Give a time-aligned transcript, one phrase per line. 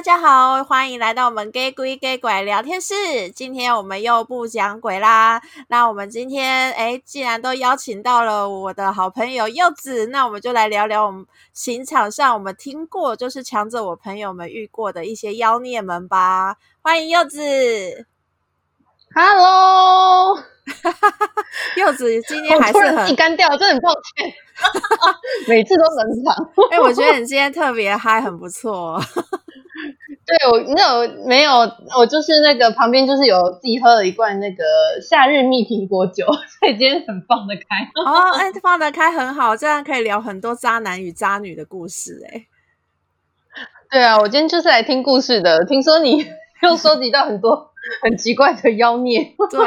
[0.00, 2.94] 大家好，欢迎来到我们假鬼假怪聊天室。
[3.34, 5.42] 今天我们又不讲鬼啦。
[5.68, 16.56] 那我们今天诶，既然都邀请到了我的好朋友柚子，那我们就来聊聊我们刑场上我们听过，就是强者我朋友们遇过的一些妖孽们吧。
[16.80, 18.06] 欢迎柚子。
[19.14, 20.34] Hello，
[21.76, 24.32] 柚子今天还是很干掉，真的很抱歉。
[25.46, 26.34] 每次都冷场。
[26.72, 28.98] 哎、欸，我觉得你今天特别嗨，很不错。
[30.26, 31.52] 对，我没有没有，
[31.98, 34.64] 我就是那个旁边就是有自己喝了一罐那个
[35.02, 37.62] 夏日蜜苹果酒，所以今天很放得开。
[38.04, 42.22] 哦，哎、欸，放得开很好，这样可以聊很多渣男与渣女的故事。
[42.32, 42.46] 哎，
[43.90, 45.64] 对啊，我今天就是来听故事的。
[45.64, 46.24] 听说你
[46.62, 47.68] 又收集到很多。
[48.02, 49.58] 很奇怪的妖孽，对，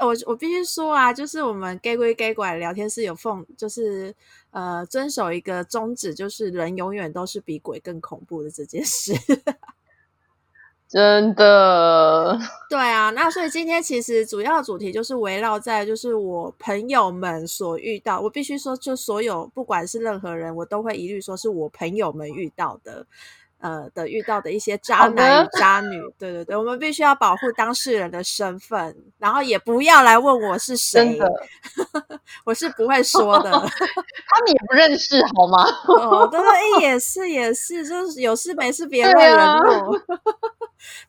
[0.00, 4.12] 我我必须说啊，就是我们假鬼假怪聊天室有奉，就是
[4.50, 9.12] 呃遵守一个宗旨，就是人永远都是比鬼更恐怖的这件事。
[10.88, 12.38] 真的，
[12.70, 23.04] 对啊，那所以今天其实主要主题就是围绕在就是我朋友们所遇到，我必须说，就所有不管是任何人，我都会一律说是我朋友们遇到的。
[23.60, 31.18] 呃的遇到的一些渣男与渣女，对对对，我们必须要保护当事人的身份，然后也不要来问我是谁，
[32.44, 35.64] 我是不会说的， 他们也不认识好吗？
[35.86, 36.48] 哦，对对，
[36.82, 39.36] 也是也是，就是有事没事别问人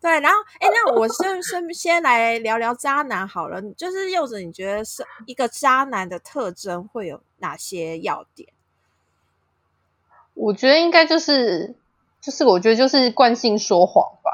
[0.02, 8.50] 对，然后哎，那我先先先来聊聊渣男好了，就是柚子，你觉得是一个渣男的特征会有哪些要点？
[10.33, 11.75] 我觉得应该就是。
[12.22, 14.31] 就是我觉得就是惯性说谎吧，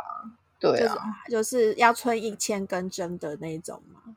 [0.59, 0.95] 对啊，
[1.29, 4.15] 就是、就是要吹一千根针的那种嘛。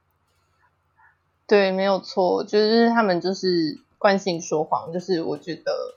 [1.47, 5.95] 对，没有错，就是他们就是惯性说谎，就是我觉得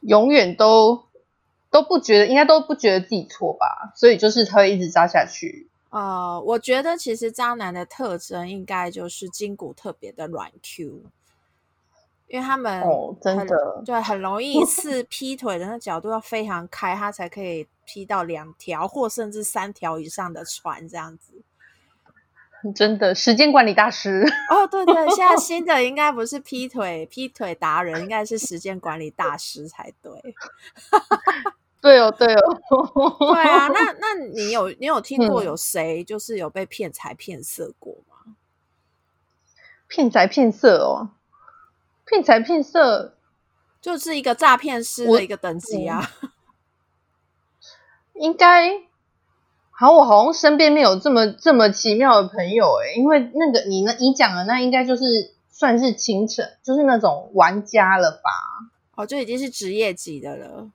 [0.00, 1.04] 永远都
[1.70, 5.68] 都不觉得，应该都不觉得自己错吧，所以就是他会一直扎下去。
[5.90, 11.04] 呃，我觉得其实渣男的特征应该就是筋骨特别的软 Q。
[12.28, 21.42] 因为他们哦，真的对，很容易一次劈腿的那角度要非常开，他才可以劈到两条或甚至三条以上的船这样子。
[22.74, 30.12] 真的，时间管理大师哦，对对，现在新的 应该不是劈腿劈腿达人，应该是时间管理大师才对。
[31.80, 38.34] 对哦，对哦，对啊，那那你有你有听过有谁就是有被骗财骗色过吗？
[39.86, 41.10] 骗财骗色哦。
[42.08, 43.14] 骗财骗色
[43.80, 46.10] 就是一个诈骗师的一个等级啊，
[48.14, 48.70] 应该
[49.70, 55.04] 好，我好像身边没有这么这么奇妙的朋友诶，因为那个你呢，你讲的那应该就是
[55.50, 58.30] 算是清晨，就是那种玩家了吧？
[58.96, 60.68] 哦，就已经是职业级的了。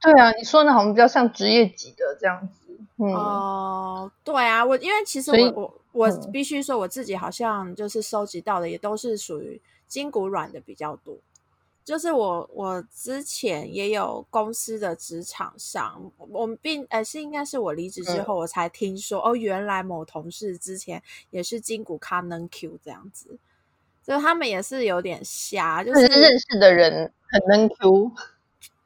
[0.00, 2.78] 对啊，你说的好像比较像职业级的这样子。
[2.98, 5.50] 嗯，哦，对啊，我因为其实我
[5.92, 9.60] 我我必须说我自己好像就是收集到的也都是属于。
[9.90, 11.18] 筋骨软的比较多，
[11.84, 23.36] 就是我我之前也有公司的职场上，我们并呃是应该是我离职之后我才听说、嗯、哦，原来某同事之前也是筋骨卡能 Q 这样子，
[24.04, 28.12] 就他们也是有点瞎，就是，是认识的人很能 Q，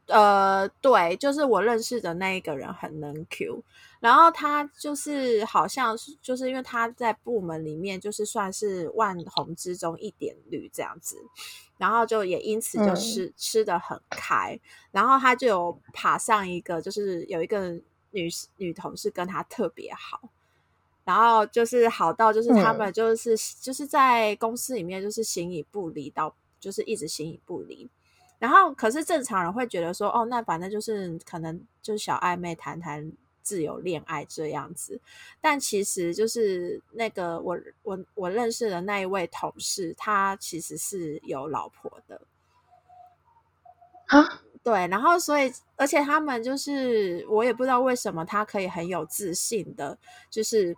[0.07, 3.63] 呃，对，就是我认识的那一个人很能 Q。
[4.05, 11.17] 然后他就是好像是，就是因为他在部门里面就是算是万红之中一点绿这样子，
[11.79, 14.61] 然后就也因此就吃、嗯、吃的很开。
[14.91, 18.29] 然后他就有爬上一个，就是有一个女
[18.59, 20.29] 女同事跟他特别好，
[21.05, 27.89] 然后就是好到就是他们就是、嗯、就是在公司里面就是形影不离到，就是一直形影不离。
[28.39, 33.11] 然后可是正常人会觉得说，哦，那反正就是可能就是小暧昧谈谈。
[33.45, 35.01] 自由恋爱这样子，
[35.41, 42.23] 但其实就是那个我我我认识的那一位同事，他其实是有老婆的
[44.07, 44.41] 啊。
[44.65, 49.99] 对，然后所以而且他们就是我也不知道为什么他可以很有自信的，
[50.31, 50.75] 就是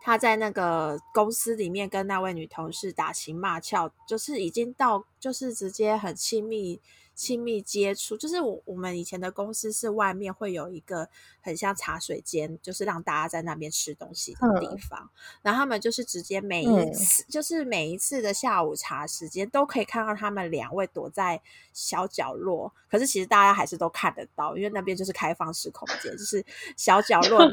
[0.00, 6.80] 他在那个公司里面跟那位女同事打情骂俏，就是已经到就是直接很亲密。
[7.14, 11.08] 亲密接触，就是我我们以前的公司是外面会有一个
[11.40, 14.98] 很像茶水间，就是让大家在那边吃东西的地方。
[15.00, 21.40] 嗯、然后他们就是直接每一次，嗯、就是每一次的下午茶时间都可以看到他们两位躲在
[21.72, 22.72] 小角落。
[22.90, 26.44] 可是其实大家还是都看得到，因为那边就是开放式空间，就是
[26.76, 27.48] 小角落。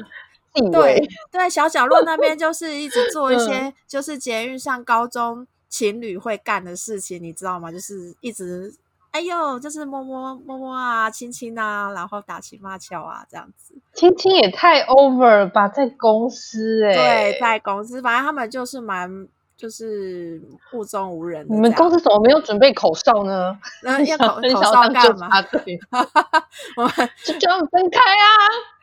[0.71, 7.71] 对对，小角落那边就是一直做一些，就是捷运上高中情侣会干的事情，你知道吗？
[7.71, 8.73] 就是一直。
[9.11, 13.73] 哎呦，就是摸摸摸摸啊，亲亲啊，然后打情骂俏啊，这样子。
[13.93, 17.31] 亲亲也太 over 了吧，在公司哎、欸。
[17.33, 19.27] 对，在公司，反正他们就是蛮。
[19.57, 20.41] 就是
[20.73, 21.45] 目中无人。
[21.47, 23.55] 你们公司怎么没有准备口哨呢？
[23.85, 25.29] 那要 口口哨干嘛？
[26.75, 26.91] 我们
[27.23, 28.25] 就叫他们分开啊！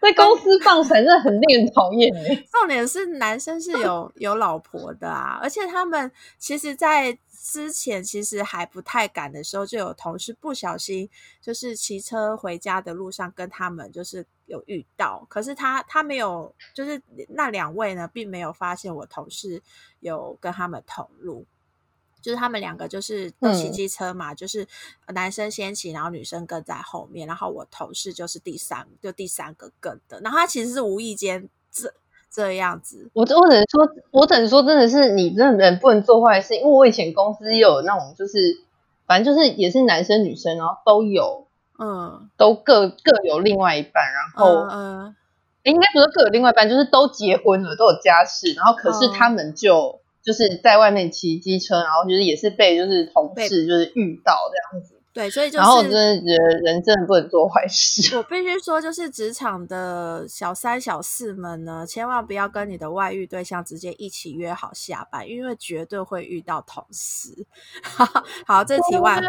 [0.01, 2.45] 在公司放闪真的很令人讨厌哎。
[2.53, 6.09] 重点是男生是有有老婆的啊，而且他们
[6.39, 7.19] 其实，在。
[7.50, 11.09] 之前其实还不太敢的时候，就有同事不小心
[11.41, 17.00] 就是骑车回家的路上跟他们就是有遇到，可是他他没有，就是
[17.31, 19.62] 那两位呢，并没有发现我同事
[20.00, 21.47] 有跟他们同路，
[22.21, 24.69] 就是他们两个就是都骑机车嘛，嗯、就是
[25.15, 31.95] 男生先骑，然后女生跟在后面，然后我同事就是第三，就第三个跟的，然后他其实是无意间这。
[32.31, 38.39] 这样子，我我只能说，我只能说，真的是你真的人不能做坏事，因为我以前公司有那种，就是
[39.07, 41.47] 反正就是也是男生女生，然后都有，
[41.79, 45.17] 嗯，都各各有另外一半，然后，嗯，嗯
[45.65, 54.95] 应该不是各有另外一半，就是都结婚了，都有家室，然后可是他们就、嗯、就是在外面骑机车，然后就是也是被就是同事就是遇到这样子。
[55.13, 58.17] 对，所以就是，然后我真的觉得人真的不能做坏事。
[58.17, 67.47] 我必须说，就是职场的小三小四们呢，千万不要跟你的外遇对象直接一起约好下班，因为绝对会遇到同事。
[68.47, 69.21] 好，这题外话，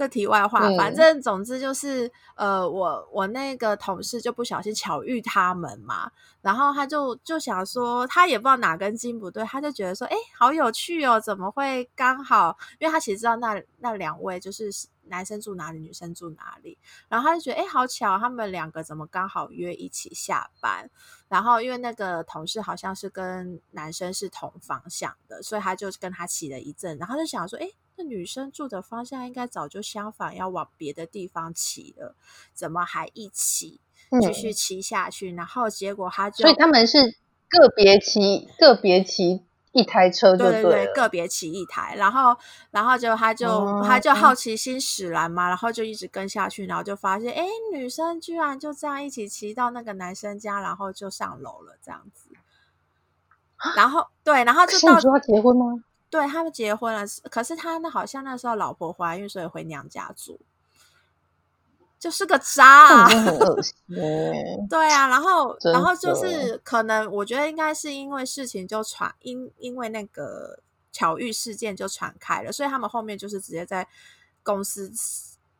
[0.00, 6.10] 这题外话，嗯、反正总之就是，呃，我我那个同事就不小心巧遇他们嘛，
[6.40, 12.56] 然后他就就想说，他也不知道哪根筋不对，他就觉得说，哎，好有趣哦，怎么会刚好？
[12.78, 14.70] 因为他其实知道那那两位就是。
[15.10, 20.88] 男生住哪里，女生住哪里，然后他就觉得，哎，好巧，他们两个怎么刚好约一起下班？
[21.30, 32.16] 然后因为那个同事好像是跟男生是同方向的，所以他就跟他骑了一阵，然后就想说，哎，那女生住的方向应该早就相反，要往别的地方骑了，
[32.52, 33.80] 怎么还一起
[34.20, 35.30] 继续骑下去？
[35.30, 37.14] 嗯、然后结果他就，所以他们是
[37.48, 39.44] 个别骑，个别骑。
[39.72, 42.36] 一台车就对，对对对，个别骑一台，然后，
[42.72, 52.30] 然后就他就、哦、他就好奇心使然嘛，然后就一直跟下去，然后就发现，哎，女生居然就这样一起骑到那个男生家，然后就上楼了，这样子。
[53.76, 55.84] 然后对，然后就到你说他结婚吗？
[56.08, 60.40] 对，他们结婚了，可是他那好像那时候老婆怀孕，所以回娘家住。
[62.00, 63.74] 就是个渣啊，很恶心。
[64.70, 70.60] 对啊，然后，然后就是可能，我觉得应该是因为事情就传，因因为那个
[70.90, 73.86] 巧遇事件就传开了，所以他们后面就是直接在
[74.42, 74.90] 公司，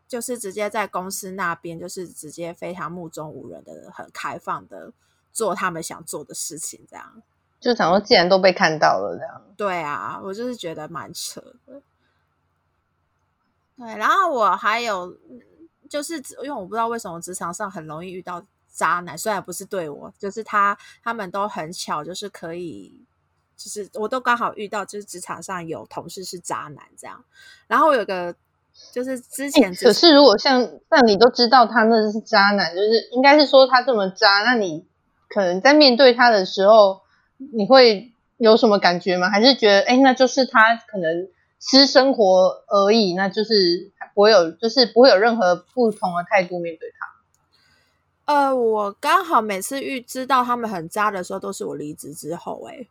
[0.08, 4.94] 就是直接在公司那边，就是直接非常目中无人的、很开放的
[5.34, 7.22] 做他们想做的事情，这样。
[7.60, 9.42] 就想说，既然都被看到了，这样。
[9.58, 11.82] 对啊，我就是觉得蛮扯的。
[13.76, 15.14] 对，然后我还有。
[15.90, 16.14] 就是
[16.44, 18.40] 因为我不知道为什么职场上很容易遇到
[18.72, 22.94] 渣男，虽然不是对我，就是他他们都很巧，就是可以，
[23.56, 27.24] 就是我都刚好遇到，就是职场上有同事是渣男这样。
[27.66, 28.32] 然后有个
[28.92, 34.86] 就是之前，可是如果像像你都知道他那是渣男，就是应该是说他这么渣，那你
[35.28, 37.00] 可能在面对他的时候，
[37.36, 39.28] 你会有什么感觉吗？
[39.28, 43.90] 还是觉得哎，那就是他可能私生活而已，那就是。
[44.20, 48.32] 我有，就是不会有任何不同的态度面对他。
[48.32, 52.86] 呃，我刚好每次遇知道他们很渣的时候，都是我离职之后、欸，哎，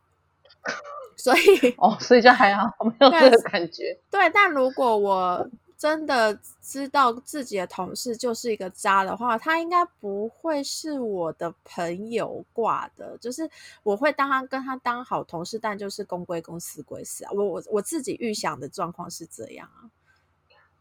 [1.16, 3.98] 所以 哦，所以就还好，没有这个感觉。
[4.10, 13.16] 对，但如果我真的知道自己的同事就是一个渣的话，他应该不会是我的朋友挂的。
[13.16, 13.48] 就是
[13.82, 17.30] 我会当他跟他当好同事，但就是公归公，私归私啊。
[17.32, 19.88] 我我我自己预想的状况是这样啊。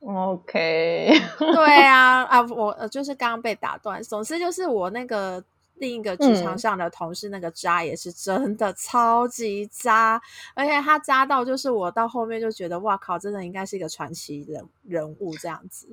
[0.02, 4.02] OK， 对啊，啊，我就是刚刚被打断。
[4.02, 5.44] 总之就是我那个
[5.76, 10.22] 另一个职场上的同事，那个渣也是真的超级渣，
[10.56, 15.88] 嗯、而且他渣到就是我到后面就觉得哇靠，真的应该是一个传奇人人物这样子，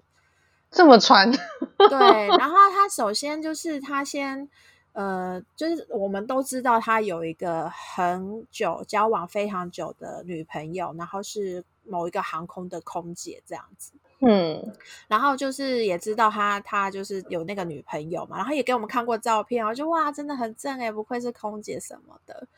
[0.71, 1.31] 这么传。
[1.31, 1.99] 对，
[2.39, 4.49] 然后他首先就是他先。
[4.93, 13.93] 呃，就是我们都知道他有一个很久交往非常久的女朋友，然后是某一个航空的空姐这样子。
[14.21, 14.75] 嗯，
[15.09, 22.49] 然后就是也知道他他就是有那个女朋友嘛，然后也给我们看过照片，我就哇，真的很正诶，不愧是空姐什么的。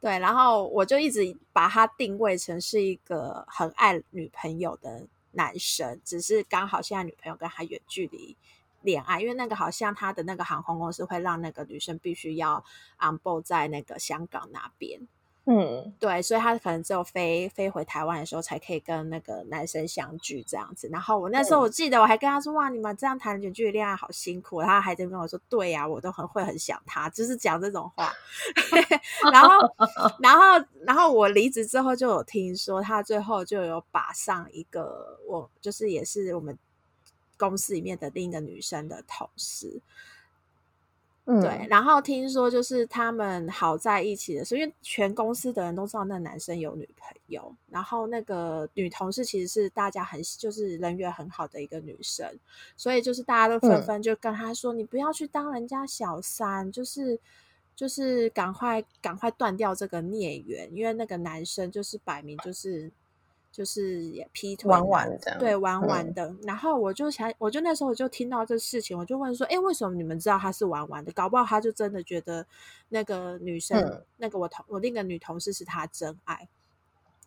[0.00, 8.36] 对，然后我就一直把他定位成是一个很爱女朋友的男生，只是刚好现在女朋友跟他远距离。
[8.82, 12.62] 恋爱，因为那个好像他的那个航空公司会让那个女生必须要
[13.00, 15.00] on board 在那个香港那边，
[15.46, 20.88] 嗯，对，所以他可能只有飞飞回台湾的时候才可以跟那个男生相聚这样子。
[20.90, 28.10] 然后我那时候我记得我还跟他说：“哇，你们这样谈远距离恋爱好辛苦。”他还在跟我说：“对呀、啊，我都很会很想他，就是讲这种话。
[29.30, 29.50] ”然后，
[30.18, 36.58] 然后，然后我离职之后就有听说他最后就有把上一个我就是也是我们
[37.36, 39.82] 公司里面的另一个女生的同事。
[41.26, 52.26] 嗯、对，然后听说就是他们好在一起的时候，因为全公司的人都知道那男生有女朋友，然后那个女同事其实是大家很就是人缘很好的一个女生，
[52.76, 57.18] 所以就是大家都纷纷就跟他说：“嗯、你不要去当人家小三，就是
[57.74, 62.92] 就是赶快赶快断掉这个孽缘，因为那个男生就是摆明就是。”
[63.54, 66.26] 就是也劈腿，玩玩的，对，玩玩的。
[66.26, 71.12] 嗯、然后我就想，我就那时候我就听到这事情，我就问说：“哎，为什么你们知道他是玩玩的？
[71.12, 72.44] 搞不好他就真的觉得
[72.88, 76.48] 那个女生，嗯、那个我同我那个女同事是他真爱。”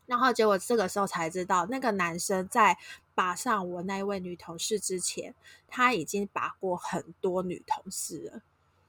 [0.05, 2.77] 然后结果这个时候才知道，那个男生在
[3.15, 5.33] 把上我那一位女同事之前，
[5.69, 8.41] 他已经把过很多女同事了。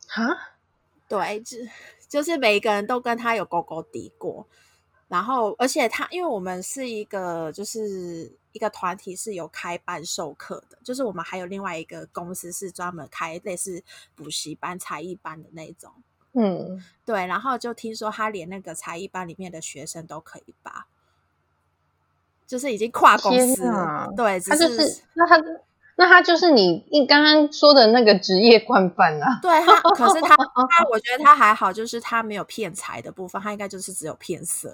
[0.09, 0.57] 哈？
[1.09, 1.57] 对，就
[2.09, 4.45] 就是每一个人都跟他有勾勾滴过。
[5.09, 13.83] 然后，而且他，因为我们是一个，就是一个团体，是有开班授课的，就是我们还有另外一个公司是专门开类似
[14.15, 15.91] 补习班、才艺班的那种。
[16.35, 17.27] 嗯，对。
[17.27, 20.87] 然后就听说他连那个才艺班里面的学生都可以吧，
[22.47, 23.79] 就是已经跨公司了。
[23.79, 25.43] 啊、对，只是，他就是那他
[25.99, 29.40] 那他就是你你刚刚说的那个职业惯犯啊。
[29.43, 34.73] 对他，可是他 他，我觉得他还好，就是他没有骗财的部分，他应该就是只有骗色。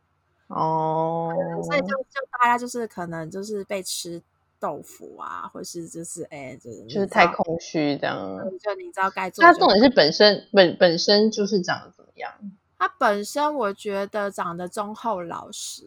[0.48, 1.30] 哦，
[1.62, 4.22] 所以就就大家就是可能就是被吃
[4.58, 8.18] 豆腐啊，或是就是哎，就是就是太空虚这样。
[8.58, 9.44] 就你知道该做。
[9.44, 12.32] 他重点是本身本本身就是长得怎么样？
[12.78, 15.84] 他本身我觉得长得忠厚老实。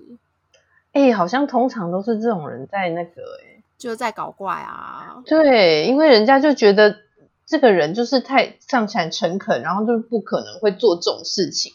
[0.94, 5.22] 哎，好像通常都是这种人在那个哎，就是在搞怪啊。
[5.26, 6.98] 对，因为人家就觉得
[7.46, 11.74] 这个人就是太上起来诚恳，然后就是不可能会做这种事情。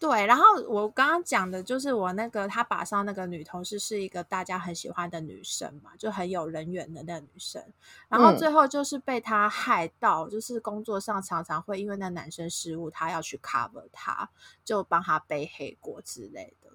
[0.00, 7.62] 对，然后我刚刚讲的就是我那个他把上那个女同事是一个大家很喜欢的女生嘛，就很有人缘的那个女生，
[8.10, 14.28] 然后最后就是被他害到，嗯、就是工作上常常会因为那男生失误，他要去 cover 他，
[14.62, 16.68] 就帮他背黑锅之类的。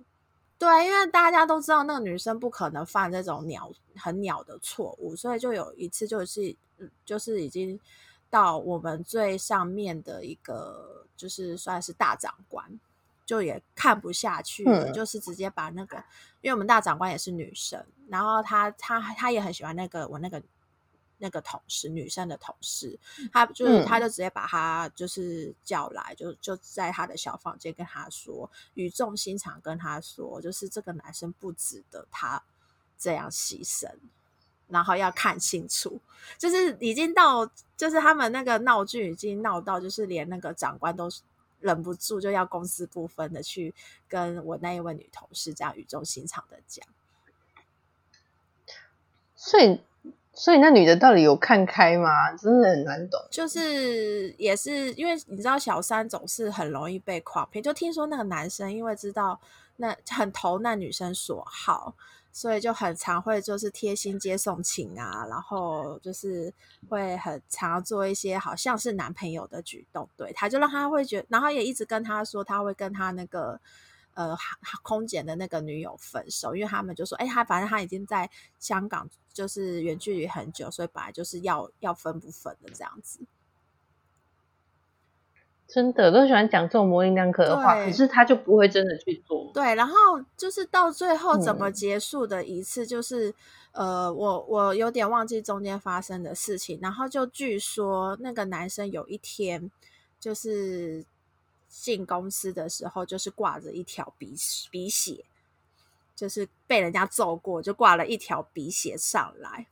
[0.60, 6.56] 对，因为大家都知道那个女生不可能犯这种鸟很鸟的错误，所以就有一次就是
[7.04, 7.80] 就是已经
[8.30, 12.80] 到我们最上面的一个，就是算是大长官。
[13.26, 15.98] 就也看不下去了，嗯、就是直接把那个，
[16.42, 20.42] 因为我们大长官也是女生，然后她她她也很喜欢那个我那个
[21.20, 23.00] 那个同事，女生的同事，
[23.32, 32.44] 她就是她、嗯、就直接把她就是叫来，就就在她的小房间跟她说，语重心长跟她说，就是这个男生不值得她
[32.98, 33.88] 这样牺牲，
[34.68, 36.00] 然后要看清楚，
[36.38, 37.46] 就是已经到，
[37.78, 41.10] 就是他们那个闹剧已经闹到，就是连那个长官都。
[41.62, 43.76] 忍不住就要公私不分的去
[44.08, 46.88] 跟我那一位女同事这样语重心长的讲，
[49.36, 49.82] 所以
[50.40, 52.32] 所以那女的到底有看开吗？
[52.38, 53.20] 真的很难懂。
[53.30, 59.38] 就是也是因为你知道小三总是很容易被诓骗，就听说那个男生因为知道
[59.76, 61.94] 那很投那女生所好。
[62.32, 66.54] 所以就很常会就是贴心接送情啊，然后就是
[66.88, 73.60] 会很常做一些好像是男朋友的举动，对，他就让他会觉得，然后也一直跟他说他会跟他那个
[74.20, 74.38] 呃
[74.84, 83.22] 空姐的那个女友分手，因为他们就说，哎，他反正他已经在香港就是远距离很久，所以本来就是要要分不分的这样子。
[85.66, 89.52] 真的都喜欢讲这种模棱两可的话，可是他就不会真的去做。
[89.54, 89.96] 对，然后
[90.36, 93.30] 就是到最后怎么结束的一次，就是、
[93.74, 96.80] 嗯、呃，我我有点忘记中间发生的事情。
[96.82, 99.70] 然后就据说那个男生有一天
[100.20, 101.06] 就是
[101.70, 104.36] 进公司的时候，就是挂着一条鼻
[104.70, 105.24] 鼻血，
[106.16, 109.68] 就是被人家揍过，就挂了一条鼻血上来。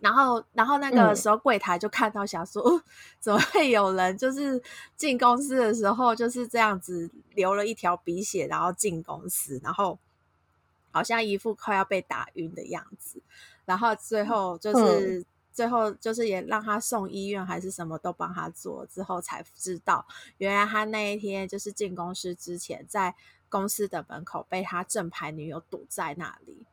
[0.00, 2.82] 然后，然后那个时候柜台就看到，想说，嗯、
[3.20, 4.62] 怎么会有人就是
[4.96, 9.98] 进公司的时候就是这样子流了一条鼻血，然后进公司，然后
[10.90, 13.20] 好像一副快要被打晕的样子。
[13.66, 20.06] 然后最后就是、嗯、最后就是也让他送医院，还是什么都帮他做，之后才知道，
[20.38, 23.14] 原来他那一天就是进公司之前，在
[23.48, 26.66] 公司的门口被他正牌女友堵在那里。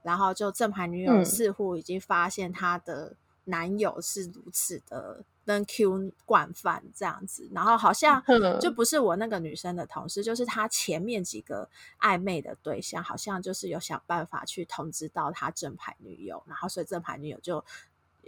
[0.00, 8.22] 然后就正牌女友似乎已经发现他的男友是如此的跟 Q 惯犯这样子，然后好像
[8.60, 11.68] 就不是我那个女生的同事，就是他前面几个
[12.00, 17.62] 暧昧的对象，好像就是有想办法去通知到他正牌女友，然后所以正牌女友就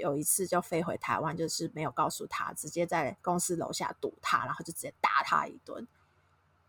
[0.00, 5.87] 有一次就飞回台湾，就是没有告诉他，直接在公司楼下堵他，然后就直接打他一顿。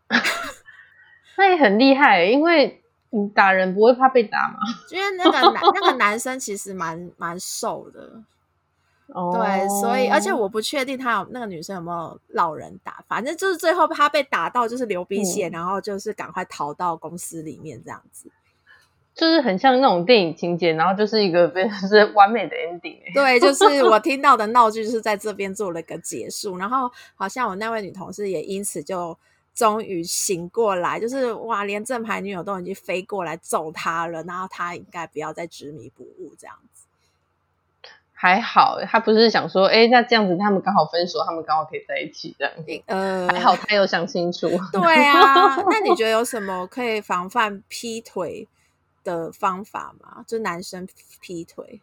[1.36, 4.58] 那也很厉害，因为你打人不会怕被打吗？
[4.92, 8.22] 因为那个男那个男生其实蛮蛮瘦的。
[9.14, 9.34] Oh.
[9.34, 18.30] 对，所以而且我不确定他有那个女生有没有落人打，反正就是最后他被打到就是流鼻血，嗯、然后就是赶快逃到公司里面这样子，
[19.14, 22.98] 就是很像那种电影情节，然后就是一个非常 是完美的 ending。
[23.14, 29.16] 对，就 是我听到的闹剧就是在这边做了个结束，然后好像我那位女同事也因此就
[29.54, 36.86] 终于醒过来，就是哇，连正牌女友都已经飞过来揍他了，然后他应该不要再执迷不悟这样子。
[38.14, 42.82] 还好，他不是想说，哎，那这样子他们刚好分手，他们刚好可以在一起这样子。
[42.86, 44.48] 呃，还好他有想清楚。
[44.72, 48.46] 对啊，那你觉得有什么可以防范劈腿
[49.04, 50.24] 的方法嘛？
[50.26, 50.86] 就男生
[51.20, 51.80] 劈腿，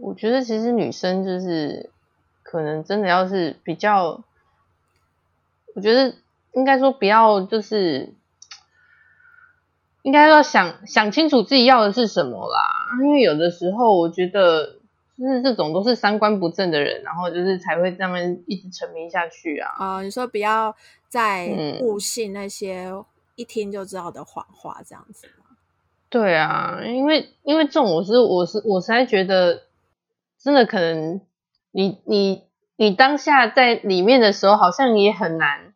[0.00, 1.90] 我觉得其实女生就是
[2.42, 4.22] 可能真的要是比较，
[5.74, 6.14] 我觉得
[6.52, 8.12] 应该说不要就是。
[10.02, 12.62] 应该要想想清楚自己要的是什么啦，
[13.02, 14.78] 因为有的时候我觉得
[15.18, 18.16] 就是这种都是三观不正的人，然后就是才会这样
[18.46, 19.68] 一直沉迷下去啊。
[19.76, 20.72] 啊、呃，你说不要
[21.08, 21.48] 再
[21.80, 22.88] 误信那些
[23.36, 25.28] 一听就知道的谎话，这样子
[26.08, 29.62] 对啊，因为因为这种我是我是我实在觉得
[30.40, 31.20] 真的可能
[31.70, 32.42] 你你
[32.76, 35.72] 你当下在里面的时候好像也很难。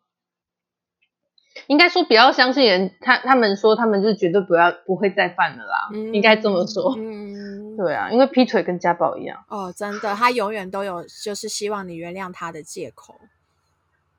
[1.67, 6.95] 应该说不要相信人，他他们说他们是绝对不要不会再犯了啦，嗯、应该这么说。
[6.97, 9.43] 嗯，对啊，因为劈腿跟家暴一样。
[9.47, 13.15] 哦，真的，他永远都有就是希望你原谅他的借口。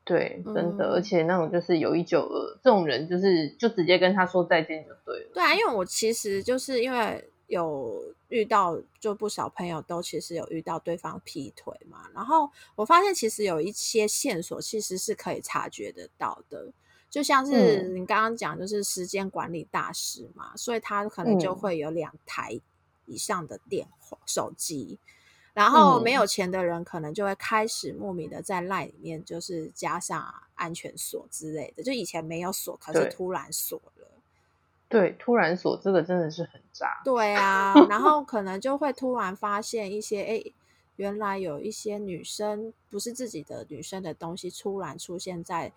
[0.04, 5.30] 对，真的，嗯、而且那种就是有一九二，这种人就是就直接跟他说再见就对了。
[5.34, 16.72] 对啊，因为我其实就是因为有遇到，就不少朋友都其实有遇到对方劈腿嘛，然后我发现其实有一些线索其实是可以察觉得到的。
[17.08, 22.58] 就像是你刚刚讲，就是时间管理大师嘛，嗯、所以他可能就会有两台
[23.04, 24.98] 以上的电话、嗯、手机，
[25.54, 34.06] 然后没有钱的人可能就会开始莫名的在 LINE 里面就是加上安全锁之类的，就以前没有锁，可是突然锁了。
[34.88, 37.00] 对，对，突然锁这个真的是很渣。
[37.04, 40.52] 对啊，然后可能就会突然发现一些，哎，
[40.96, 45.72] 原来有一些女生不是自己的女生的东西突然出现在。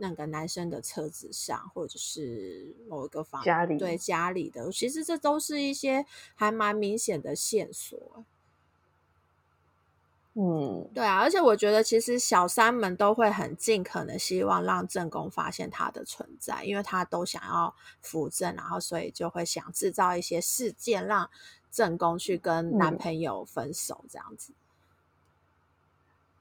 [0.00, 8.24] 那个男生的车子上，或者是某一个房家里，对家里的，其实这都是一些还蛮明显的线索。
[10.40, 21.28] 嗯，对啊，而且我觉得其实小三们都会很尽可能希望让正宫发现他的存在，因为他都想要扶正，然后所以就会想制造一些事件，让
[21.72, 24.52] 正宫去跟男朋友分手这样子。
[24.52, 24.62] 嗯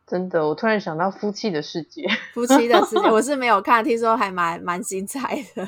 [0.08, 5.68] 真的，我突然想到夫妻的世界，夫妻的世界我 是没有看，听说还蛮蛮精彩的。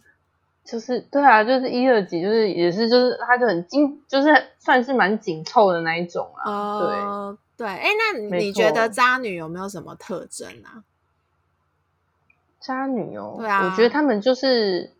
[0.62, 4.28] 就是对啊，就是一二集，就是也是就是他就很紧，就是
[4.58, 6.76] 算是蛮紧凑的那一种啊。
[6.76, 10.84] 呃、对对，哎，那你觉得渣女有没有什么特征啊？
[12.60, 14.92] 渣女哦，对啊，我觉得他们就是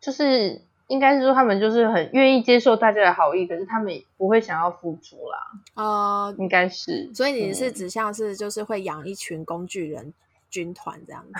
[0.00, 0.62] 就是。
[0.88, 5.38] 应该是说他们就是很愿意接受大家的好意，可是他们不会想要付出啦。
[5.74, 7.12] 哦、呃，应该是。
[7.12, 10.14] 所以你是指向是就是会养一群工具人
[10.48, 11.32] 军团这样子？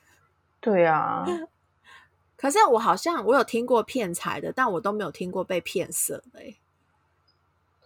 [0.58, 1.26] 对啊。
[2.38, 6.56] 可是我好像我有听过骗财的，但我都没有听过被骗色的、欸。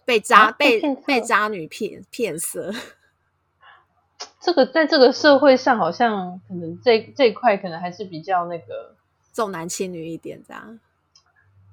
[0.05, 2.71] 被渣、啊、被被，渣女骗骗色。
[4.39, 8.95] 这个在这个社会上，好像可能这这一块可能还是比较那个
[9.31, 10.79] 重男轻女一点这样。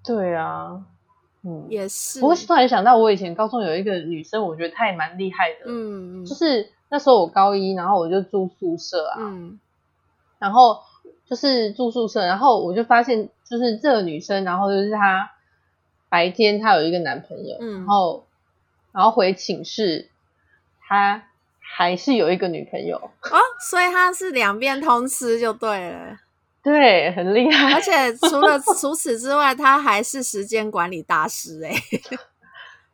[0.05, 0.85] 对啊，
[1.43, 2.21] 嗯，也是。
[2.21, 5.67] 不过突然想到，我以前高中有一个女生，我觉得她也蛮厉害的。
[5.67, 9.17] 嗯，就是那时候我高一，然后我就住宿舍啊。
[9.19, 9.59] 嗯。
[10.39, 10.81] 然后
[11.27, 15.31] 就是住宿舍，然后我就发现，就是这个女生，然后就是她
[16.11, 18.27] 白天她有一个男朋友，嗯，然后
[18.93, 20.11] 然后回寝室，
[20.87, 21.25] 她
[21.59, 22.99] 还是有一个女朋友。
[22.99, 23.39] 哦，
[23.71, 26.19] 所以她是两边通吃就对了。
[26.63, 27.73] 对，很厉害。
[27.73, 31.73] 而且除了除此之外，他还是时间管理大师哎。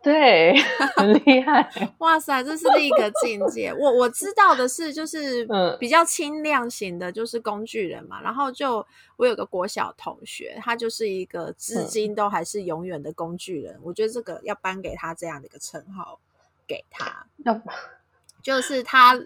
[0.07, 0.55] 对，
[0.95, 1.69] 很厉害。
[1.99, 3.75] 哇塞，这是另一个境界。
[3.75, 5.45] 我我知道的是，就是
[5.81, 8.21] 比较轻量型的，就是工具人嘛。
[8.21, 13.75] 嗯、然后就我有个国小同学，他就是一个至今都还是永远的工具人。
[13.75, 16.21] 嗯、我觉得这个要颁给他这样的一个称号。
[16.69, 17.63] 给他，要
[18.43, 19.21] 就是他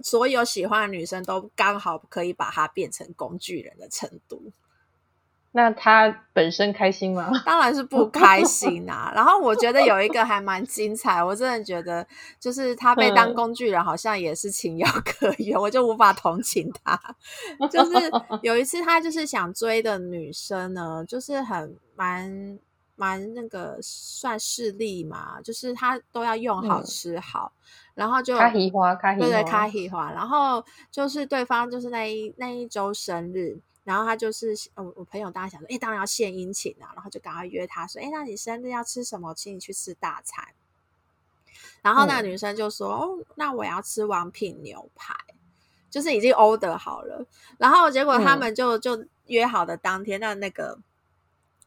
[0.00, 4.52] 所有喜欢的女生都刚好可以把他变成工具人的程度。
[5.52, 7.30] 那他本身开心吗？
[7.44, 9.10] 当然是不开心啊。
[9.14, 12.06] 然后我觉得有一个还蛮精彩，我真的觉得
[12.38, 17.00] 就是他被当工具人，好像也是情有可原，我就无法同情他。
[17.70, 18.10] 就是
[18.42, 22.58] 有一次他就是想追的女生呢，就是很蛮
[22.94, 30.12] 蛮那个算势利嘛，就是他都要用好吃好，嗯、然后就卡喜花，卡喜花，对对，卡喜花。
[30.12, 33.58] 然后就是对方就是那一那一周生日。
[33.88, 39.32] 然后他就是，我我朋友当然想说，哎，当然要献殷勤啊，然后就赶快约他说，哎，那你生日要吃什么？
[39.32, 40.46] 请你去吃大餐。
[41.80, 45.16] 然后那个女生就说，嗯、哦，那我要吃王品牛排，
[45.88, 47.24] 就是已经 order 好了。
[47.56, 50.78] 然后结果他们就、嗯、就约好的当天，那那个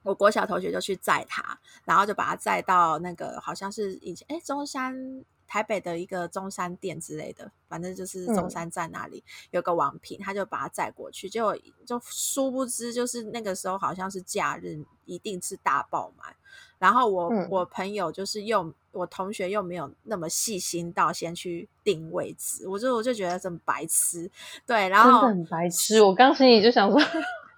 [0.04, 5.26] 我国小同学就去载他，然后就把他载到那个好像是以前哎中山。
[5.52, 11.54] 台北的一个中山店之类的，反正就是中山站那里、嗯、有个王品，他就把他载过去，结果
[11.86, 16.34] 就殊不知，就是那个时候好像是假日，一定是大爆满。
[16.80, 24.32] 然后我、嗯、我朋友就是又我同学又没有那么细心到先去定位置，我就我就觉得这么白痴，
[24.66, 26.02] 对，然后真的很白痴。
[26.02, 26.98] 我刚心里就想说。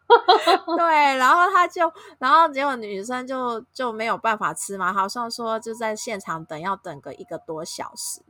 [0.77, 8.21] 对，然后他就，然后结果女生就就没有办法吃嘛，好像说就在现场等，要等个一个多小时。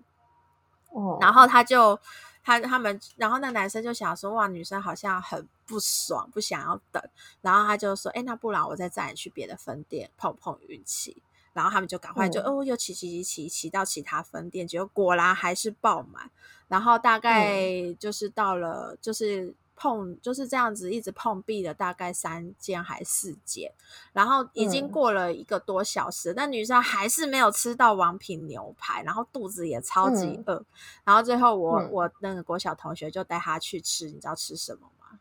[0.92, 2.00] 哦，然后他就
[2.44, 7.04] 他他们，然后那男生就想说，哇，女生好像很不爽，不想要等，
[7.42, 11.22] 然后他就说，哎，那不然我再载你去别的分店碰碰运气。
[11.54, 16.30] 然后他们就赶快就、嗯、哦，又骑骑骑骑骑到其他分店，结果果然还是爆满。
[16.68, 19.54] 然后大概就是到了，就是。
[19.84, 23.69] 碰就是这样子，一直碰壁了大概三间还四间，
[24.13, 30.65] 然后已经过了一个多小时，那、嗯、女生还是没有吃到王品牛排，然后肚子也超级饿，嗯、
[31.04, 35.19] 然后最后我、嗯、我那个国小同学就带她去吃，你知道吃什么吗？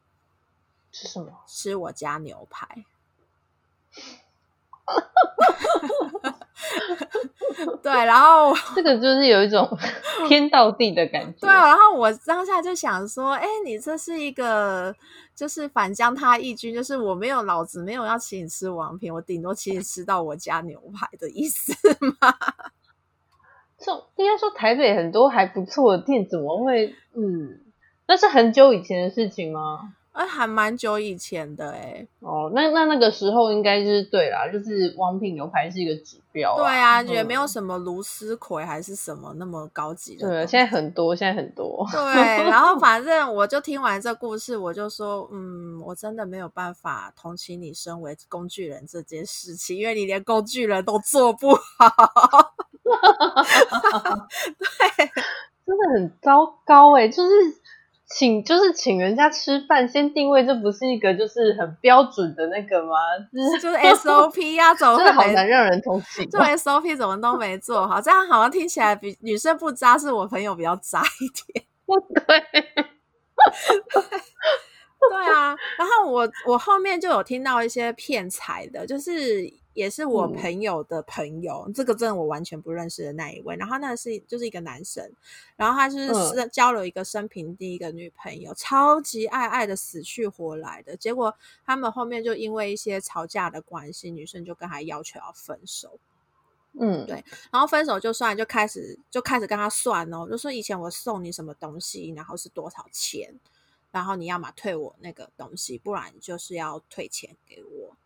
[0.92, 1.40] 吃什么？
[1.48, 2.84] 吃我家牛排。
[7.82, 9.68] 对，然后这个就是有一种
[10.28, 11.40] 天到地的感觉。
[11.40, 14.94] 对，然后我当下就想说，哎，你这是一个
[15.34, 21.72] 就是反将他一军，就是我没有老子没有要请你吃王品，我顶多请你吃到我家牛排的意思
[22.20, 22.34] 吗？
[23.78, 26.94] 这应该说台北很多还不错的店，怎么会？
[27.14, 27.60] 嗯，
[28.06, 29.94] 那是很久以前的事情吗？
[30.12, 32.06] 哎，还蛮久以前的哎。
[32.20, 36.54] 哦，那那那个时候应该就是对啦，就是王品牛排是一个指标。
[36.54, 40.28] 对啊，也没有什么卢丝葵还是什么那么高级的。
[40.28, 41.86] 对，现在很多，现在很多。
[41.90, 42.00] 对，
[42.44, 51.62] 然后 反正我就听完这故事，我就说，嗯，我真的没有办法同情你身为工具人这件事情，因为你连工具人都做不好。
[54.58, 55.10] 对，
[55.64, 57.61] 真的很糟糕哎，就是。
[58.14, 62.94] 请就是请人家吃饭，先定位，这不是一个就是很标准的那个吗？
[63.32, 66.28] 就是就是 SOP 呀、啊，怎么真的好难让人同情。
[66.28, 71.64] 做 SOP 怎么都没做好，这样好像听起来比女生不渣，是我朋友比较渣一点。
[71.86, 72.42] 不 对。
[75.10, 83.56] 对啊，然后我我后面就有听到一些骗财的，就是也是我朋友的朋友，嗯、这个真的我完全不认识的那一位。
[83.56, 85.10] 然后那是就是一个男生，
[85.56, 90.96] 然后他就是交了一个生平第一个女朋友，嗯、超级爱爱的死去活来的。
[90.96, 91.34] 结果
[91.64, 95.98] 他们后面就因为一些吵架的关系，女生就跟他要求要分手。
[96.78, 103.34] 嗯，对，然后分手就算，就开始就开始跟他算哦，就说以前我送你什么东西，然后是多少钱。
[103.92, 107.96] 然后你要么退我那个东西，不然就是要退钱给我。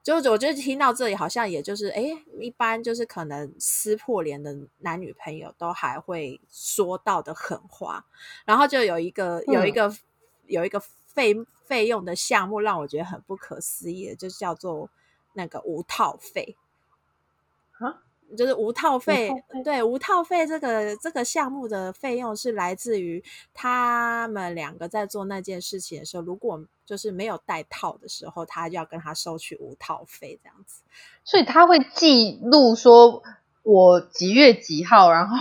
[0.00, 2.02] 就我就听到这里，好像也就是，哎，
[2.40, 8.06] 一般就是可能撕破脸的男女朋友都还会说到的狠话。
[8.46, 9.98] 然后就有一个有一个、嗯、
[10.46, 11.34] 有一个费
[11.66, 14.88] 费用的项目，让我觉得很不可思议的，就叫做
[15.34, 16.56] 那个无套费。
[18.30, 18.36] 啊？
[18.36, 30.82] 就是无套费，无套费对，无套费这个这个项目的费用是来自于他们两个在做那件事情的时候，如果就是没有带套的时候，他就要跟他收取无套费这样子。
[31.24, 33.22] 所以他会记录说
[33.62, 35.36] 我几月几号，然后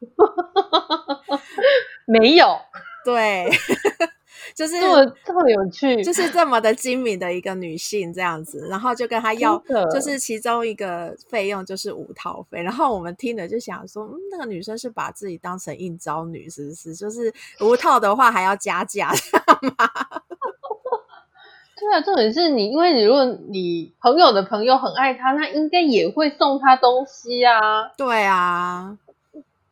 [2.06, 2.58] 没有，
[3.04, 3.50] 对。
[4.54, 9.60] 就是这么这么有趣，就是这么的精明的一个女性这样子，然后就跟他要，
[9.92, 16.94] 就是其中一个费用就是五套费，然后我们听了就想说，嗯，那个女生是把自己当成应招女，是不是？
[16.94, 19.90] 就是五套的话还要加价，知道吗？
[21.76, 27.88] 对啊，重点是你，因为你如果你朋友的朋友很爱他，那应该也会送他东西啊。
[27.98, 28.96] 对啊。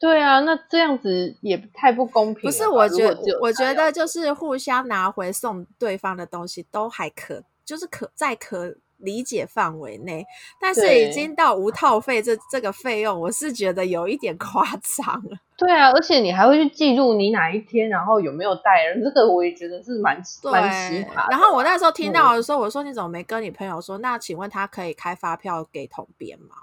[0.02, 2.50] 对啊，那这样子也太不公平了。
[2.50, 10.26] 不是，我觉得，我觉得就是互相拿回送对方的东西都还可，就是可在可理解范围内，
[10.60, 15.38] 但是已经到无套费这这个费用，我是觉得有一点夸张了。
[15.56, 21.30] 对啊，而且你还会去记录你哪一天，然后有没有带人，这个我也觉得是蛮蛮奇葩。
[21.30, 23.98] 然后我那时候听到的时候，我说你怎么没跟你朋友说？
[23.98, 26.56] 那请问他可以开发票给同编吗？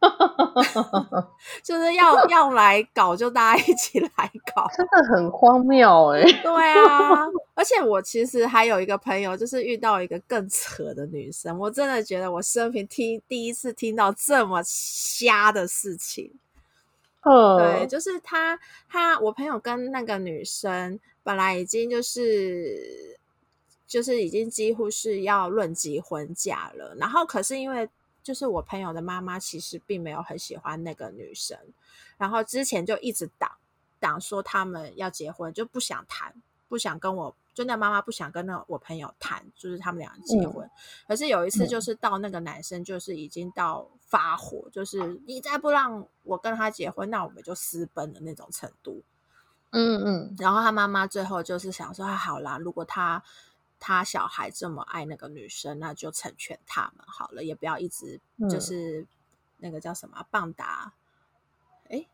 [1.62, 4.08] 就是要要来搞，就大家一起来
[4.54, 6.32] 搞，真的很荒谬哎、欸。
[6.42, 16.32] 对啊，而且我其实还有一个朋友，就是遇到一个更扯的女生，我真的觉得我生平听第一次听到这么瞎的事情。
[17.22, 18.58] 嗯，对，就是他
[18.88, 23.18] 他我朋友跟那个女生本来已经就是
[23.86, 27.88] 就是已经几乎是要论及婚嫁了，然后可是因为。
[28.28, 31.56] 就是我朋友的妈妈其实并没有很喜欢那个女生，
[32.18, 33.50] 然后之前就一直挡
[33.98, 36.34] 挡说他们要结婚，就不想谈，
[36.68, 40.66] 不想跟我，就那妈妈不想跟那我朋友谈，就是他们俩结婚。
[40.66, 40.70] 嗯、
[41.08, 49.02] 可是有一次，就是到那个男生就是已经到发火，嗯、就是你再不让我跟他结婚，那我们就私奔的那种程度。
[49.70, 53.24] 嗯嗯，然后他妈妈最后就是想说，好啦，如果他。
[53.80, 59.06] 他小孩这么爱那个女生，那就成全他们好了，也不要一直就是、嗯、
[59.58, 60.92] 那个叫什么棒打，
[61.88, 62.06] 哎，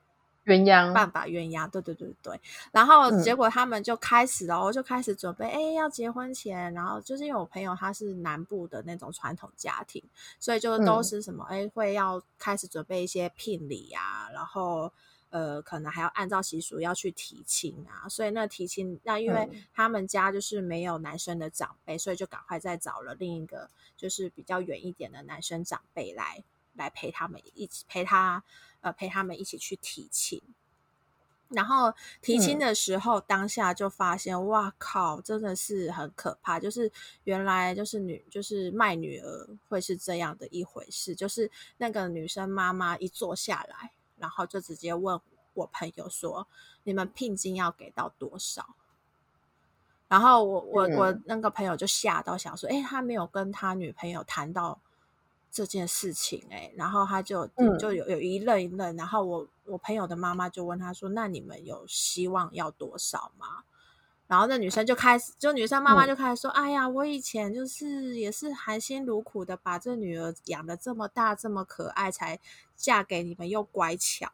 [0.45, 2.41] 鸳鸯，棒打鸳鸯，对对对对。
[2.73, 10.03] 然后结果他们就开始了，我、嗯、就开始准备，哎，要结婚前，然后就是因为我朋友他是南部的那种传统家庭，
[10.39, 14.93] 所以就都是什么，哎、嗯，会要开始准备一些聘礼呀、啊，然后。
[15.35, 26.45] 呃，可能还要按照习俗要去提亲啊，所以那提亲，那因为他们家就是没有男生的长辈，嗯、所以就赶快再找了另一个就是比较远一点的男生长辈来
[26.75, 28.45] 来陪他们一起陪他
[28.81, 30.41] 呃陪他们一起去提亲。
[31.49, 31.93] 然后
[32.23, 36.93] 提亲的时候，嗯、当下就发现，哇靠，真的是很可怕，就是
[37.25, 43.91] 原来就是女就是卖女儿会是这样的一回事，就是那个女生妈妈一坐下来。
[44.17, 45.21] 然后就直接问
[45.55, 46.47] 我朋友说
[46.85, 48.75] ：“你们聘金要给到多少？”
[50.09, 54.79] 然后我我我那个朋友就吓到，想说：“哎，他没有跟他女朋友谈到
[55.51, 57.49] 这件事情。”哎，然后他就
[57.79, 58.97] 就有有一愣一愣。
[58.97, 63.65] 然后我我朋友的妈妈就问他说：“那你们有希望要多少吗？”
[64.27, 72.41] 然后那女生就开始，就女生妈妈就开始说：“哎呀，我以前就是也是含辛茹苦的把这女儿养的这么大，这么可爱，才
[72.75, 74.33] 嫁给你们，又乖巧。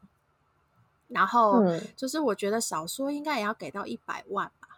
[1.09, 1.61] 然后
[1.97, 4.69] 就是我觉得少说应该也要给到一百万吧。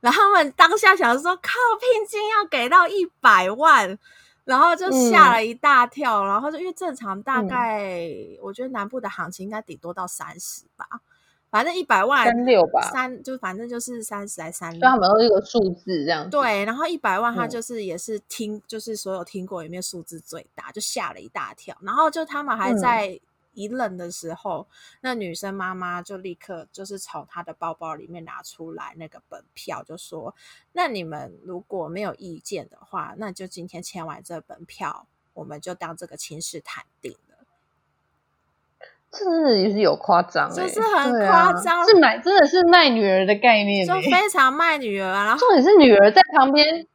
[0.00, 3.96] 然后他们当下想说，靠，聘金要给到一百万，
[4.44, 6.26] 然后就吓了一大跳。
[6.26, 8.10] 然后就因为正常大概，
[8.42, 11.00] 我觉得南部的行情应该顶多到三十吧。”
[11.50, 16.28] 反正一百万三六吧，三就反正就是三十来三六，他们都是一个数字这样。
[16.28, 21.76] 对，然后一百万，他就是也是听，嗯、就是所有听过里面数字最大，就吓了一大跳。
[21.80, 23.18] 然后就他们还在
[23.54, 30.34] 一愣的时候，嗯、那女生妈妈就立刻就是从她的包包里面拿出来那个本票，就说
[30.72, 37.16] ：“那你们如果没有意见的话，那就今天签完这本票，我们就当这个亲事谈定。”
[39.18, 45.24] 这真的也是有夸张，就是很夸张，是买真的是卖女儿的概念，就非常卖女儿啊。
[45.24, 46.86] 然后重点是女儿在旁边，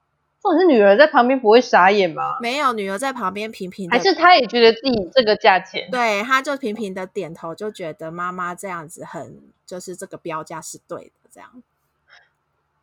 [0.42, 2.38] 重点是女儿在旁边不会傻眼吗？
[2.42, 11.50] 没有，女儿在旁边频频，还是她也觉得自己这个价钱，对，她就频频的点头，就觉得妈妈这样子很，就是这个标价是对的，这样。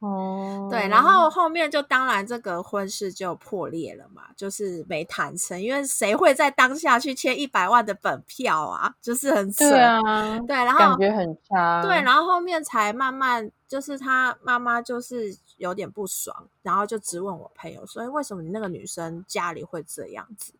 [0.01, 8.95] 哦，对，然后后面就当然这个婚事就破裂了嘛，就是没谈成，因为谁会在当下去签一百万的本票啊？
[9.03, 20.55] 就是很扯，对啊，对，然后感觉很差，对，然后后面才慢慢就是他妈妈就是有点不爽，然后就质问我朋友所以，为什么你那个女生家里会这样子？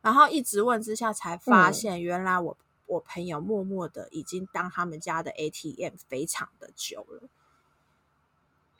[0.00, 7.28] 然后一直问之下才发现，原来我、嗯、我朋友默默的已经当他们家的 ATM 非常的久了。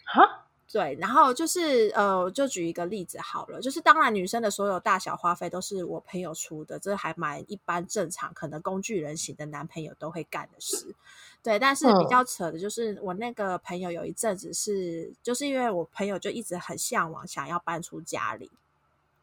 [0.06, 10.94] 哈，对，然后就是呃，就举一个例子好了，就是当然女生的所有大小花费都是我朋友出的，这还蛮一般正常，可能工具人型的男朋友都会干的事。
[11.42, 18.50] 对，但是比较扯的就是我那个朋友有一阵子是，就是因为我朋友就一直很向往想要搬出家里，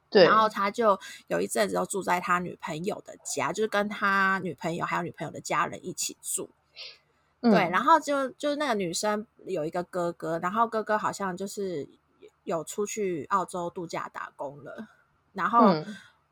[0.09, 6.49] 对，然后他就有一阵子都住在他女朋友的家，就是跟他女朋友还有女朋友的家人一起住。
[7.43, 11.85] 对，然后就就是那个女生有一个哥哥，然后哥哥好像就是
[12.45, 14.87] 有出去澳洲度假打工了，
[15.33, 15.75] 然后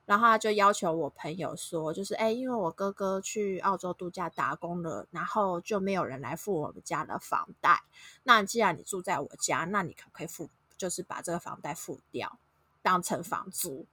[0.05, 7.83] 然后他就要求我朋友说，就是哎，因为我哥哥去澳洲度假打工了，然后就没有人来付我们家的房贷。
[8.23, 12.39] 那既然你住在我家，那你可不可以付，就是把这个房贷付掉，
[12.81, 13.85] 当成房租？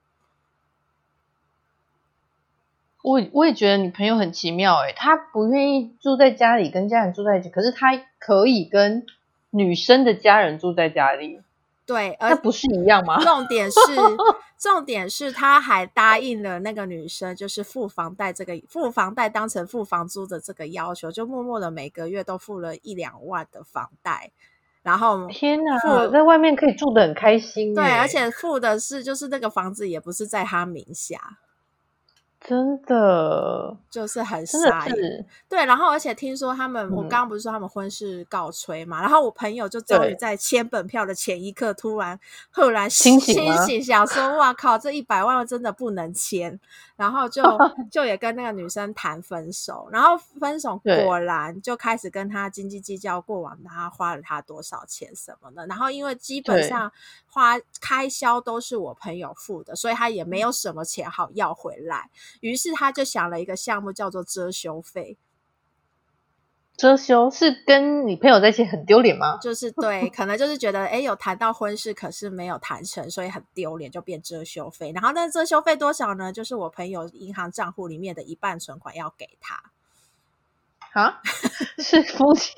[3.02, 9.06] 我我也觉得你朋友很奇妙哎，他不愿意住在家里跟家人住在一起，可是他可以跟
[9.50, 11.40] 女生的家人住在家里。
[11.86, 13.18] 对，那不是一样吗？
[13.22, 13.78] 重点是，
[14.60, 24.32] 重点是他还答应了那个女生，就是付房贷这个付房贷当成付房租的这个要求，就默默的每个月都付了一两万的房贷。
[24.82, 27.74] 然后天哪，付在外面可以住的很开心。
[27.74, 31.38] 对，而且付的是就是那个房子也不是在他名下。
[32.40, 35.66] 真的就是很傻眼，对。
[35.66, 39.00] 然后，而且听说他们，嗯、我刚刚不是说他们婚事告吹嘛？
[39.00, 42.18] 然后我朋友就终于在签本票的前一刻，突然
[42.50, 46.58] 赫然清醒，清醒想说：“哇靠，这一百万真的不能签。”
[46.96, 47.42] 然后就
[47.90, 55.66] 就也跟那个女生谈分手，然后分手果然就开始跟他斤斤计较过往他花了他多少钱什么的。
[55.66, 56.90] 然后因为基本上
[57.26, 62.08] 花开销都是我朋友付的，所以他也没有什么钱好要回来。
[62.40, 65.16] 于是他就想了一个项目，叫做遮羞费。
[66.76, 69.36] 遮羞是跟你朋友在一起很丢脸吗？
[69.42, 74.92] 就是 对，可能就是觉得，哎，有谈到婚事，可是没有谈成，所以很丢脸，就变遮羞费。
[74.94, 76.32] 然后那遮羞费多少呢？
[76.32, 79.60] 就是我朋友银行账户里面的一半存款要给他。
[80.92, 81.20] 啊？
[81.78, 82.52] 是夫妻？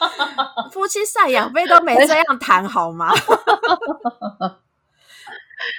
[0.70, 3.10] 夫妻赡养费都没这样谈好吗？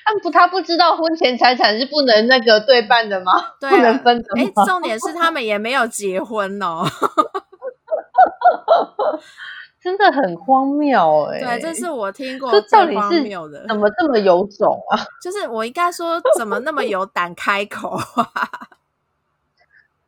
[0.05, 3.31] 他不，他不知道婚前财产是不能那个对半的吗？
[3.59, 4.43] 对啊、不能分的吗？
[4.43, 6.83] 哎，重点是他们也没有结婚哦，
[9.81, 11.59] 真的很荒谬哎、欸。
[11.59, 13.65] 对，这是我听过最荒谬的。
[13.67, 14.99] 怎么这么有种啊？
[15.21, 18.49] 就是我应该说，怎么那么有胆开口啊？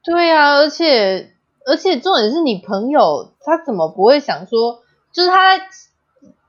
[0.04, 4.82] 对啊，而且而且重点是你朋友，他怎么不会想说，
[5.14, 5.64] 就是他在。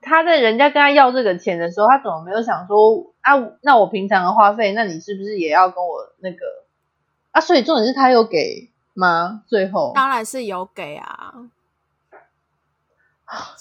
[0.03, 3.33] 他在人家跟他要这个钱的时候，他怎么没有想说啊？
[3.63, 6.39] 那我平常的花费，那你是不是也要跟我那个
[7.33, 7.41] 啊？
[7.41, 9.43] 所以重点是他有给吗？
[9.47, 11.35] 最后当然是有给啊！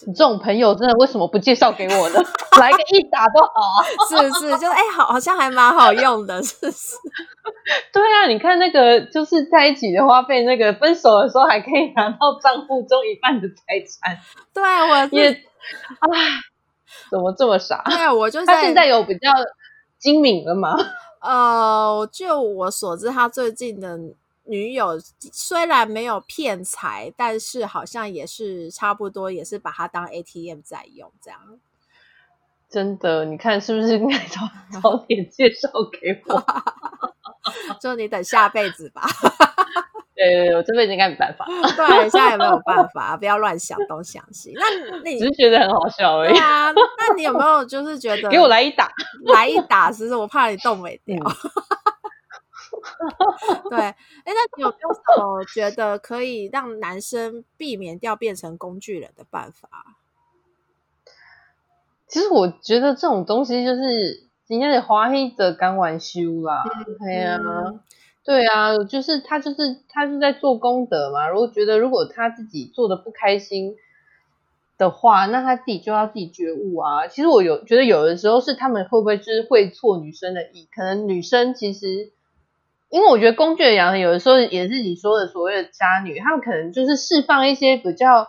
[0.07, 2.19] 你 这种朋友真的为什么不介绍给我呢？
[2.59, 3.85] 来个一打都好啊！
[4.09, 4.51] 是不是？
[4.57, 6.95] 就是哎、欸，好，好像还蛮好用的，是不是？
[7.93, 14.17] 对啊，你看那个就是在一起的花费，那个分手的时候还可以拿到账户中一半的财产。
[14.53, 15.31] 对，我也。
[15.99, 16.09] 啊，
[17.11, 17.83] 怎么这么傻？
[17.85, 19.29] 对，我就是他现在有比较
[19.97, 20.75] 精明了吗？
[21.21, 23.97] 呃，就我所知，他最近的
[24.45, 24.97] 女友
[25.31, 31.39] 虽然没有骗财，但是好像也是差不多，也是把他当 ATM 在用，这样。
[32.69, 34.41] 真的，你看是不是应该早
[34.81, 36.43] 早点介绍给我？
[37.81, 39.01] 就你等下辈子吧。
[40.19, 41.45] 对对对，我这辈子应该没办法。
[41.47, 44.53] 对，现在也没有办法，不要乱想东想西。
[44.53, 44.65] 那
[45.09, 46.33] 你只是觉得很好笑而已。
[46.33, 48.91] 对啊，那你有没有就是觉得 给我来一打，
[49.33, 50.15] 来一打，是不是？
[50.17, 51.15] 我怕你动没掉。
[53.01, 59.69] 嗯、对，哎，那你有没有什么觉得可以让男生避免掉变成工具人的办法？
[62.07, 66.63] 其实我觉得这种东西就是今天的花黑的刚完修啦。
[66.99, 67.39] 对呀。
[67.41, 67.79] 嗯
[68.25, 71.27] 对啊，就是他，就是他是在做功德嘛。
[71.29, 73.75] 如果觉得如果他自己做的不开心
[74.77, 77.07] 的话，那他自己就要自己觉悟啊。
[77.07, 80.67] 其实我有觉得有的时候是他们会不会就是会错女生的意？
[80.73, 82.11] 可能女生其实，
[82.89, 88.27] 因为我觉得工具人养成有的时候也是你说的所谓的渣女，他们可能就是释放一些比较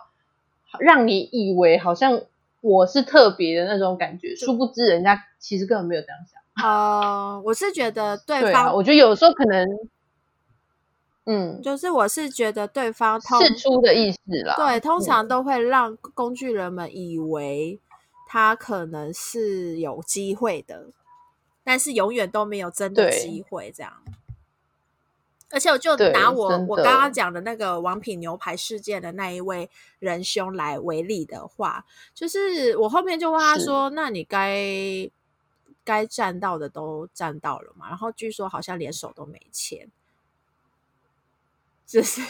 [0.79, 2.21] 让你以为好像
[2.61, 6.40] 我是特别的那种感觉，殊不知人家其实根本没有这样想。
[6.61, 9.67] 呃，uh, 我是觉得对方，对啊，我觉得有时候可能，
[11.25, 17.79] 嗯，就是我是觉得对方释出的意思啦，对，通常都会让工具人们以为
[18.27, 20.87] 他可能是有机会的，
[21.63, 23.93] 但是永远都没有真的机会这样。
[25.53, 35.09] 而且我就拿我我刚刚讲的那个王品牛排事件的那一位仁兄来为例的话，就是我后面就问他说：“那你该？”
[35.83, 39.89] 该占到的都占到了嘛，然后据说好像连手都没牵，
[41.87, 42.21] 就是，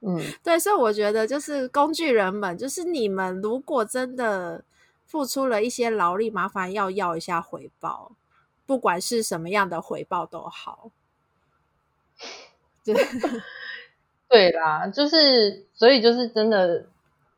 [0.00, 4.62] 嗯， 对，所以我觉得就是工具人们，就是你们如果真的
[5.06, 8.12] 付出了一些劳力，麻烦要要一下回报，
[8.66, 10.90] 不管是什么样的回报都好。
[12.84, 12.94] 对，
[14.28, 16.86] 对啦，就是所以就是真的，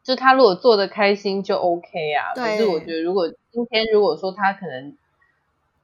[0.03, 2.35] 就他如果做的开心就 OK 啊。
[2.35, 4.97] 对，可是我觉得如果今天如果说他可能。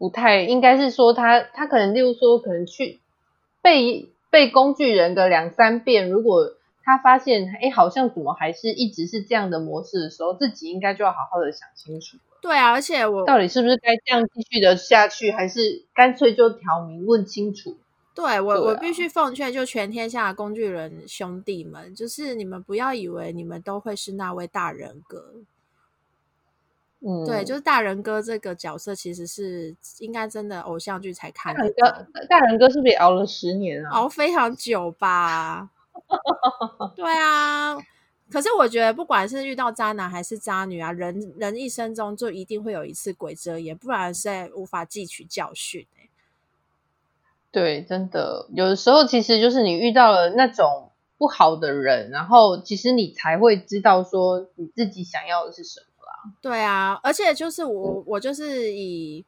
[0.03, 2.99] 不太应该是说他他可能例如说可能去
[3.63, 12.17] 被被工具人个两三遍，如果他发现哎好像怎么还是一直是这样的模式的时候，自己应该就要好好的想清楚。
[12.41, 17.77] 对啊，而且我到底是不是该这样继续的下去，还是干脆就挑明问清楚？
[18.13, 25.27] 对我，对啊、我必须奉劝，就全天下的工具人兄弟们，就是你们不要以为你们都会是那位大人哥。
[27.05, 31.69] 嗯，对，就是大人哥这个角色，其实是应该真的偶像剧才看的。
[32.29, 33.91] 大人哥是不是也熬了十年啊？
[33.91, 35.71] 熬非常久吧？
[36.95, 37.77] 对啊。
[38.31, 45.87] 可是我觉得，不管是遇到渣男还是渣女啊，人人一生中就一定会有一次鬼遮眼，不然是无法汲取教训。
[47.51, 55.92] 对，真的，有的时候其实就是你遇到了那种不好的人，然后其实你才会知道说你自己想要的是什么啦。
[56.41, 59.25] 对啊，而且就是我，我就是以。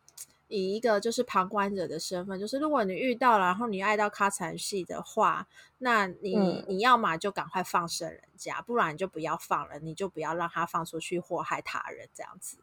[0.48, 12.58] 以一个就是旁观者的身份，就是如果你遇到了，然后你爱到卡惨戏的话，那你、嗯、你要嘛就赶快放生人家，不然你就不要放了，你就不要让他放出去祸害他人，这样子。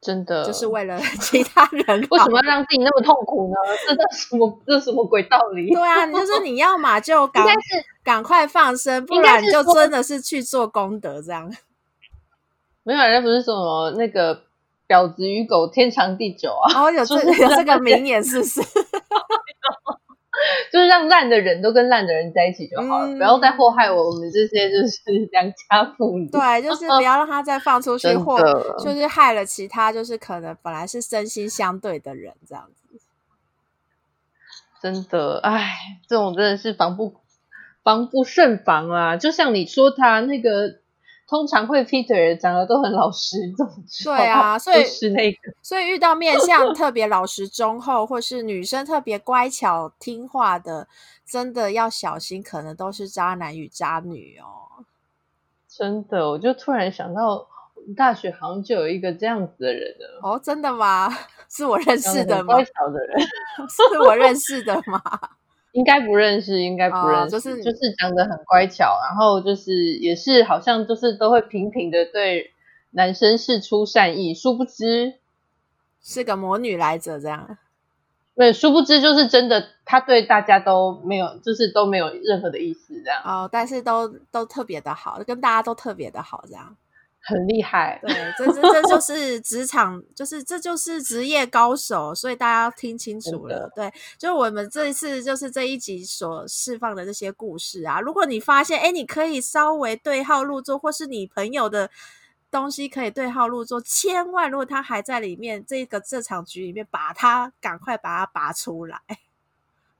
[0.00, 3.56] 真的，就是为了其他人， 为什么要让自己那么痛苦呢？
[3.88, 5.72] 这这什么这什么鬼道理？
[5.72, 7.46] 对啊，就是你要嘛就 赶
[8.02, 11.50] 赶快放生，不然就真的是去做功德这样。
[12.86, 14.46] 没有人不是说什么那个。
[14.88, 16.80] 婊子与狗，天长地久啊！
[16.80, 18.60] 哦，有这有这个名言，是不是？
[20.70, 25.00] 就是让烂的人都跟烂的人在一起就好了，嗯、不要再祸害我们这些就是
[25.32, 26.30] 良家妇女。
[26.30, 28.38] 对，就是 不要让他再放出去祸，
[28.78, 33.00] 就是害了其他，就是可能本来是身心相对的人，这样子。
[34.80, 37.12] 真的，哎，这种真的是防不
[37.82, 39.16] 防不胜防啊！
[39.16, 40.76] 就像你说他那个。
[41.28, 50.86] 通常会劈腿的长得都很老实，这种对啊，所以是那个，所以遇到面相特别老实忠厚，或是女生特别乖巧听话的，
[51.26, 54.84] 真的要小心，可能都是渣男与渣女哦。
[55.68, 57.46] 真的，我就突然想到，
[57.96, 60.20] 大学好像就有一个这样子的人了。
[60.22, 61.08] 哦，真的吗？
[61.50, 62.54] 是我认识的吗？
[62.54, 63.20] 乖巧的人，
[63.68, 65.00] 是我认识的吗？
[65.76, 72.50] 应该不认识，应该不认识，哦、就是就是长得很乖巧，然后就是也是好像就是都会频频的对
[72.92, 75.12] 男生释出善意，殊不知
[76.02, 77.58] 是个魔女来着，这样。
[78.34, 83.20] 对，殊不知就是真的，他对大家都没有，就是都没有任何的意思，这样。
[83.22, 86.74] 哦，但是都都特别的好，跟大家都特别的好，这样。
[87.28, 93.68] 很厉害，对，这这这就是职场，就是这就是职业高手，所以大家要听清楚了。
[93.74, 101.90] 对，就我们这一次就是这一集所释放的这些故事啊，如果你发现，哎，你可以稍微对号入座，或是你朋友的
[102.48, 109.00] 东西可以对号入座，千万如果他还在里面，这个这场局里面，把他赶快把他拔出来。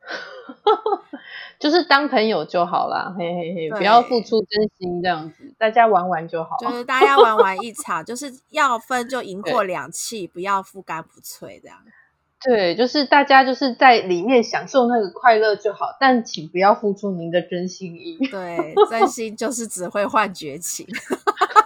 [1.58, 6.56] 就是当朋友就好啦，嘿嘿嘿，不要付出真心这样子，大家玩玩就好。
[6.60, 11.78] 就是大家玩玩一场，就是要分就赢过两气，不要不干不脆这样。
[12.44, 18.18] 对，就是大家就是在里面享受那个快乐就好，但请不要付出您的真心意。
[18.30, 20.86] 对，真心就是只会换绝情。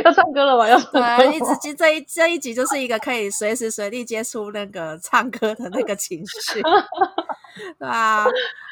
[0.04, 0.68] 要唱歌了吗？
[0.68, 6.62] 要 唱歌对，一直这一这一集就是一个可以随时随地接触那个唱歌的那个情绪。
[7.78, 8.24] 对啊，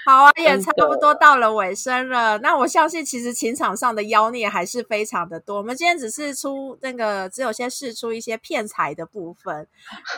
[0.07, 2.39] 好啊，也差不多到了尾声了。
[2.39, 5.57] 那我相信，其实情场上的妖孽还是非常的多。
[5.57, 9.67] 我们今天只是出那个，只有先试出一些骗财的部分，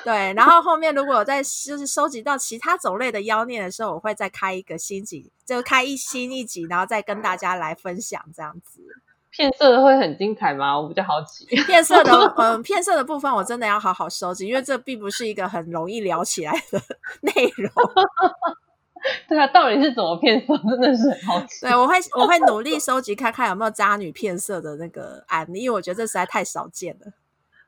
[0.05, 0.35] 对。
[0.35, 8.83] 然后后面如果有再就是收集到其他种类的妖孽的时候，我会再开一个新集，就开一新一集，然后再跟大家来分享这样子。
[9.31, 10.79] 骗色的会很精彩吗？
[10.79, 11.45] 我比较好奇。
[11.67, 16.81] 骗色的，嗯， 骗色的部分我真的要好好收集，因为这并不是一个很容易聊起来的
[17.23, 17.73] 内容。
[19.29, 20.57] 对啊，到底是怎么骗色？
[20.69, 21.61] 真的是很好奇。
[21.63, 27.13] 对，我会我会努力收集看看有没有渣女骗色的那个案例，因为我觉得这实在太少见了。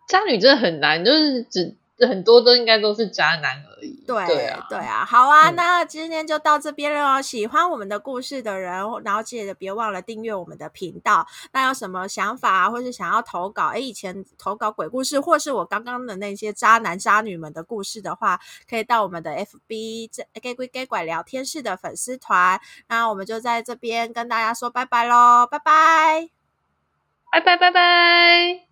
[0.09, 1.77] 渣女真的很难，就是只。
[2.07, 4.03] 很多都应该都是渣男而已。
[4.07, 7.23] 对对啊，对啊，好啊，嗯、那今天就到这边了哦。
[7.23, 8.73] 喜欢我们的故事的人，
[9.05, 11.27] 然后记得别忘了订阅我们的频道。
[11.53, 13.69] 那有什么想法或是想要投稿？
[13.69, 18.39] 哎，以前投稿鬼故事，或是我刚刚的那些渣男渣女们的故事的话，
[18.69, 22.61] 可以到我们的 FB 这 Gay 鬼 Gay 拐聊天室的粉丝团。
[22.89, 26.29] 那我们就在这边跟大家说拜拜喽，拜拜，
[27.31, 28.72] 拜拜拜拜。